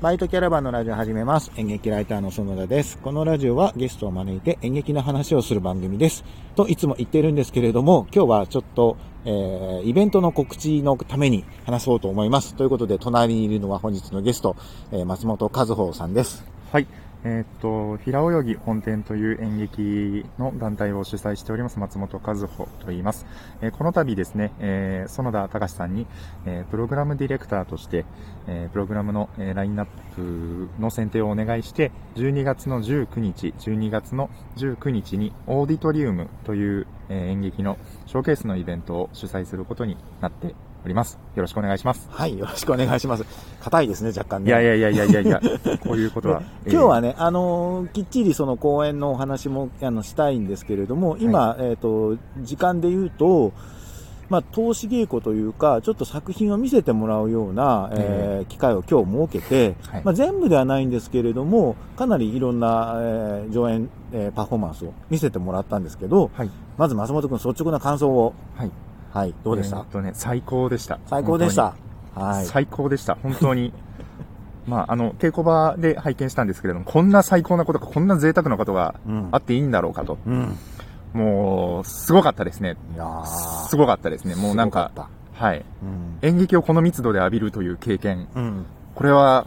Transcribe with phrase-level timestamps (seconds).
[0.00, 1.52] バイトキャラバンのラジオ始めます。
[1.56, 2.96] 演劇ライターの園田です。
[2.96, 6.24] このラジオはゲストを招いて演劇の話をする番組です。
[6.56, 12.54] といつも言ってるんですけれども、今日はちょっと、えー、イベントの告知のために話そうと思います。
[12.54, 14.56] ということで、隣にいるのは本日のゲスト、
[14.90, 16.46] えー、松本和穂さんです。
[16.72, 16.86] はい。
[17.22, 23.26] えーっと、平泳ぎ本店という演劇の団体を主催しております松本和穂と言います。
[23.60, 26.06] えーこの度ですね、えー園田隆さんに、
[26.46, 28.06] えプログラムディレクターとして、
[28.46, 29.86] えプログラムの、えラインナッ
[30.16, 41.18] プの選定をお願いして、12月の19日、12月の19日にオーディトリウムという、え演劇のショーケースのイベントを主催することになっております。
[41.34, 42.08] よろしくお願いします。
[42.10, 43.24] はい、よろしくお願いします。
[43.60, 44.50] 硬いですね、若干ね。
[44.50, 45.40] いやいやいやいやいやいや、
[45.84, 46.40] こういうことは。
[46.40, 53.52] ね、今日はね、あのーきっちりその公演のお話もあのしたいんですけれども、今、えっ、と、時間で言うと、
[54.30, 66.50] まあ、投資稽古というか、ちょっと作品を見せてもらうような、えー機会を今日設けて、はいまあ、全部ではないんですけれども、かなりいろんな、えー上演、えーパフォーマンスを見せてもらったんですけど、はい。
[66.78, 68.70] まず松本君率直な感想を、はい。
[69.12, 70.98] はい、どうでした、えーっとね、最高でした。
[71.06, 71.74] 最高でした？
[72.14, 72.44] はい。
[72.46, 73.16] 最高でした。
[73.16, 73.72] 本当に。
[74.66, 80.18] まあ、あの、稽古場で拝見したんですけれども、こんな最高なことか、こんな贅沢なことがうんあっていいんだろうかと。
[80.26, 80.56] うん。
[81.12, 82.76] もう、すごかったですね。
[82.94, 83.26] いやー
[83.68, 84.36] すごかったですね。
[84.36, 85.60] もうなんかすご、っはい。
[85.60, 86.18] たうん。
[86.30, 88.66] 演劇をこの密度で浴びるという経験、うん。
[88.94, 89.46] これは、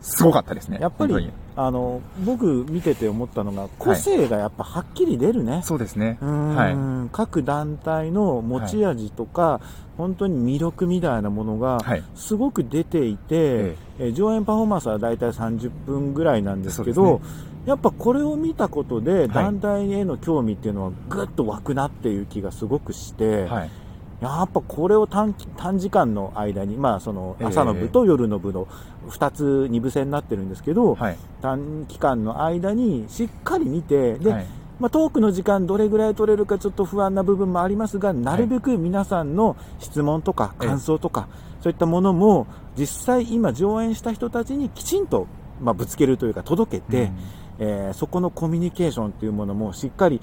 [0.00, 0.78] すごかったですね。
[0.80, 5.60] やっぱり本当に、あの、僕見てて思ったのが、個性がやっぱはっきり出るね。
[5.64, 6.18] そうですね。
[6.20, 7.10] うーんはい。
[7.12, 9.60] 各団体の持ち味とか、
[9.98, 12.02] 本当に魅力みたいなものがはい。
[12.14, 17.18] すごく出ていて、ええー上演パフォーマンスは大体30分ぐらいなんですけど、そう
[17.66, 23.70] でやっぱこれを見たことでい団体への興味っていうのはぐっと湧くなっていう気がすごくして、はい。
[24.22, 28.68] やっぱこれを短期短時間の間に、まあそのええ朝の部と夜の部の
[29.08, 31.16] 2つ、2部制になってるんですけど、はい。
[31.40, 34.46] 短期間の間にしっかり見て、で、はい。
[34.78, 41.28] まあ、トークの時間どれぐらい取れるかちょっと不安な部分もありますが、なるべく皆さんの質問とかええ感想とか、
[41.60, 45.26] そういったものも実際今上演した人たちにきちんと、
[45.60, 47.12] まあ、ぶつけるというか届けて、うん
[47.58, 50.20] えーそこのコミュニケーションというものもしっかり、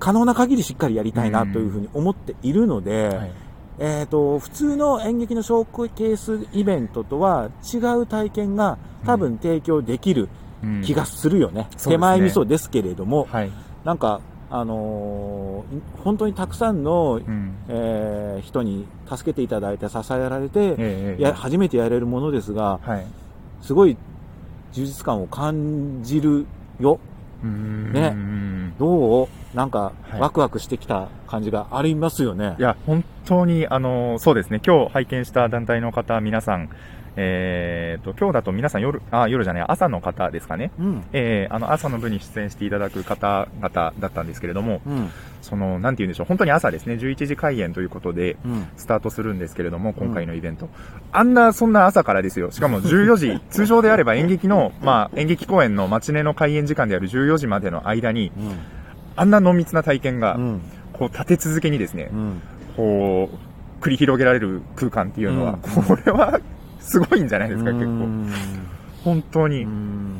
[0.00, 3.30] 可能な限りしっかりやりたいなというふうに思っているので、はい。
[3.78, 10.28] えー、と普通の演劇のショーケースイベントとは違う体験が多分提供できる
[10.62, 13.50] うん気がするよね、そうですね手前味噌ですけれども、はい。
[13.84, 17.54] なんか、あのー本当にたくさんの、うん。
[17.68, 23.06] えー人に助けていただいて支えられて、ええや初めてやれるものですが、はい。
[23.62, 23.96] すごい
[24.72, 26.44] 充実感を感じる
[26.78, 26.98] よ。
[27.42, 29.28] うんねうんどう？
[29.54, 32.56] なんか、はいワクワクしてきた感じがありますよね。
[32.58, 36.68] いや、本当に、あの、そうですね、今日拝見した団体の方、皆さん、
[37.16, 40.70] えーと、今日だと皆さん夜、あ、夜じゃない、朝の方ですかね。
[40.78, 41.04] うん。
[41.12, 45.10] えー、あの、朝の部に出演していただく方々だったんですけれども、うん。
[45.42, 48.68] その、なんて言うんでしょう、本当に朝ですね、11時開演ということで、うん。
[48.76, 50.68] スタートするんですけれども、今回のイベント。
[51.12, 52.52] あんな、そんな朝からですよ。
[52.52, 58.79] しかも14時、 通常であれば演劇の、まあ、演劇公演のマチネの開演時間である14時までの間に、うん。
[59.20, 60.60] あんな濃密な体験がう、ん。
[60.94, 62.42] こう、立て続けにですねう、ん。
[62.74, 66.40] こう、繰り広げられる空間っていうのは、うんこれは、
[66.80, 67.90] すごいんじゃないですか、結構。
[67.90, 68.32] うん
[69.04, 69.64] 本当に。
[69.64, 70.16] うん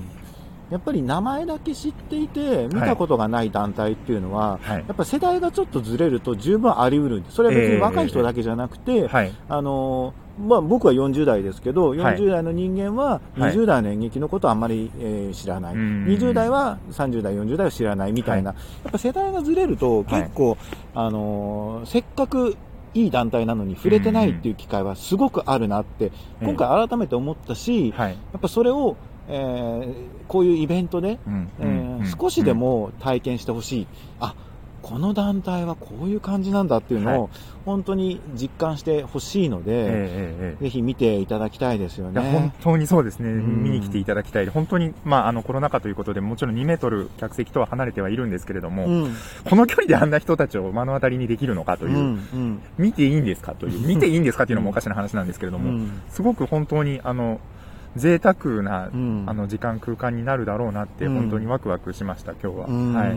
[0.71, 9.33] やっぱり名前だけ知っていて、見たことがない団体っていうのは、はいやっぱ世代がちょっとずれると十分あり得るんで、それは別に若い人だけじゃなくて、はい。
[9.49, 10.15] あの
[10.47, 11.99] まあ、僕は40代ですけど、はい。
[11.99, 13.55] 40代の人間ははい。
[13.55, 16.05] 20代の演劇のことはあんまり、えー知らない、うん。
[16.07, 18.57] 20代は30代、40代を知らないみたいな、や
[18.89, 20.23] っぱ世代がずれると、はい。
[20.23, 20.57] 結構、
[20.95, 22.57] あのせっかく
[22.95, 26.11] いい団体なのに触れてないっていう機会はすごくあるなって、
[26.43, 28.11] 今回改めて思ったし、はい。
[28.13, 28.97] やっぱそれを、
[29.29, 29.95] えー
[30.29, 31.49] こういうイベントで、うん。
[31.61, 33.87] えー少しで、も体験してほしい、
[34.21, 34.35] あ
[34.83, 37.29] この団体はこういう感じなんだっていうのを、は
[37.67, 39.91] 本当に実感してほしいので、うんえええ
[40.53, 42.55] ええぜひ見ていただきたいですよえいや、本ね。
[42.63, 43.29] 当にそうですね。
[43.31, 44.47] ん見に来ていただきたい。
[44.49, 49.15] 本当に、まあ、あの、コロナ禍ということで、もちろん2メートル客席とは離れてはいるんですけれども、うん
[49.49, 57.41] この距離であんな人たちを目の当たりにできるのかという、うんうん見ていいんですかという、見ていいんですかっていうのもおかしな話なんですけれども、うんすごく本当に、あの、
[57.97, 62.67] 贅沢な、うんあの、時間、空間になるだろうなって、うん本当にワクワクしました、今日は。
[62.69, 63.17] うんはい。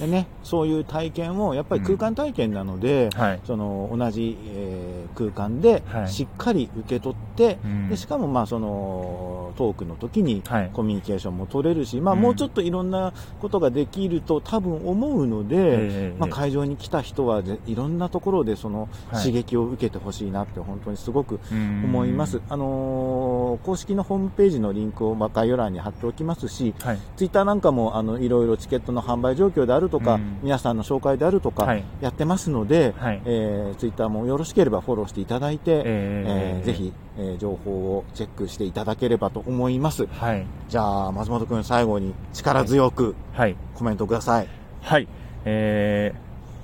[0.00, 3.40] でね、そういう体験を、やっぱり空間体験なので、はい。
[3.44, 6.08] その同じ、えー空間ではい。
[6.08, 7.88] しっかり受け取って、うん。
[7.88, 10.70] でしかもまあそのトークの時にはい。
[10.72, 12.20] コミュニケーションも取れるし、まあ、うん。
[12.20, 19.24] もうちょっといろんなことができると多分思うので、ええまあ、会場に来た人はぜいろんなところでそのはい。
[19.24, 26.98] 刺激を受けてほしいなって本当にすごく思思います、あのー公式のホームページのリンクをまあ概要欄に貼っておきますし、はい。
[27.16, 40.06] ツイッターなんかもあのいろいろチケットの販売状況であるとか、うん皆さんの紹介であるとか、はいやってますので、はいえーツイッターもよろしければフォローしていただいて、えーえーぜひ、えー情報をチェックしていただければと思います。
[40.06, 40.46] はい。
[40.68, 43.56] じゃあ、松本くん最後に力強くはい。
[43.74, 44.48] コメントください。
[44.80, 45.06] はい。
[45.44, 46.14] え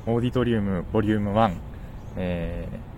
[0.07, 1.53] ー、オーディトリウムボリューム1、
[2.17, 2.96] えー、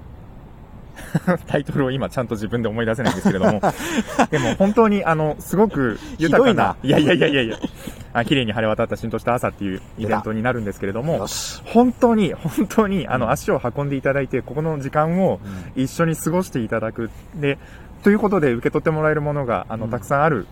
[1.46, 3.60] タイトルを今ちゃんと自分で思い出せないんですけれども、
[4.30, 7.56] でも本当にあの、すごく豊かな、いやいやいやいやいや、
[8.12, 11.26] あ綺麗に晴れ渡った浸透した朝っていうイベントになるんですけれども。
[11.64, 15.40] 本当に、本当に、あの、足を運んでいただいて、ここの時間を
[15.76, 15.82] うん。
[15.82, 17.10] 一緒に過ごしていただく。
[17.34, 17.58] で、
[18.02, 19.90] ということで受け取ってもらえるものが、あの、うん。
[19.90, 20.46] たくさんある、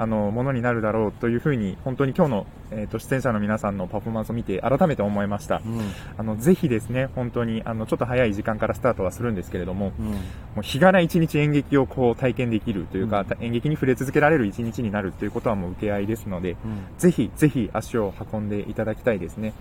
[0.00, 5.56] あの、ものになるだろうというふうに、本当に今日の、えっ、と、出演者の皆さんのパフォーマンスを見て、改めて思いました。
[5.56, 5.80] うん
[6.16, 10.16] あの、ぜひですね、本当に、あの、ちょっと早い時間からスタートはするんですけれども、うんも
[10.60, 16.56] う日がな一日演劇をこう体験できるというか、うん演劇に触れ続けられる一日になるということはもう受け合いですので、うん
[16.96, 19.52] ぜひ、ぜひ足を運んでいただきたいですね。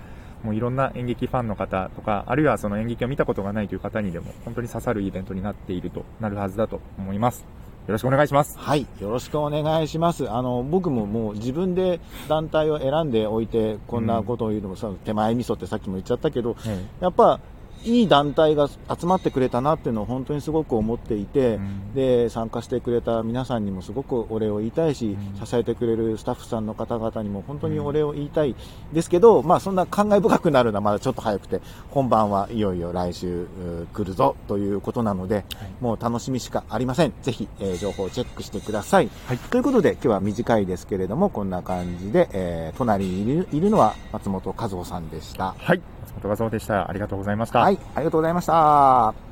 [0.43, 7.45] もういろんな演劇ファンの方とか、あるいはその演劇を見たことがないという方にでも、本当に刺さるイベントになっているとなるはずだと思います。
[7.87, 8.57] よろしくお願いします。
[8.57, 8.85] はい。
[8.99, 10.29] よろしくお願いします。
[10.29, 16.55] あの、僕ももう自分で団体を選んでおいて、こんなことを言うのも、その手前味噌ってさっきも言っちゃったけど、
[16.99, 17.39] やっぱ、
[17.83, 28.55] いい団体が集まってくれたなっていうのを本当にすごく思っていて、うんで、参加してくれた皆さんにもすごくお礼を言いたいし、うん支えてくれるスタッフさんの方々にも本当にお礼を言いたい
[28.93, 31.61] ですけど、まあそんな感慨深くなるのはまだちょっと早くて、
[31.91, 33.47] 本番はいよいよ来週
[33.93, 35.45] 来るぞということなので、
[35.79, 37.13] もう楽しみしかありません。
[37.21, 39.09] ぜひ、えー情報をチェックしてください。
[39.27, 45.55] はいということで今日は短いですけれども、こんな感じで、えー隣にいるいるのは松本和夫さんでした。
[45.57, 45.81] はい。
[46.15, 46.89] 松本和夫でした。
[46.89, 47.59] ありがとうございました。
[47.59, 49.28] はい、ありがとうございました。